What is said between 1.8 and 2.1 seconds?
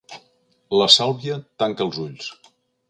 els